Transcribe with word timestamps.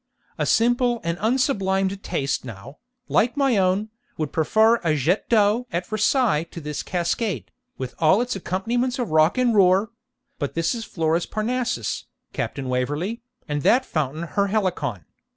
A 0.39 0.47
simple 0.47 0.99
and 1.03 1.15
unsublimed 1.21 2.01
taste 2.01 2.43
now, 2.43 2.79
like 3.07 3.37
my 3.37 3.57
own, 3.57 3.89
would 4.17 4.33
prefer 4.33 4.77
a 4.77 4.95
jet 4.95 5.29
d'eau 5.29 5.67
at 5.71 5.85
Versailles 5.85 6.41
to 6.45 6.59
this 6.59 6.81
cascade, 6.81 7.51
with 7.77 7.93
all 7.99 8.19
its 8.19 8.35
accompaniments 8.35 8.97
of 8.97 9.11
rock 9.11 9.37
and 9.37 9.53
roar; 9.53 9.91
but 10.39 10.55
this 10.55 10.73
is 10.73 10.85
Flora's 10.85 11.27
Parnassus, 11.27 12.05
Captain 12.33 12.67
Waverley, 12.67 13.21
and 13.47 13.61
that 13.61 13.85
fountain 13.85 14.23
her 14.23 14.47
Helicon. 14.47 15.05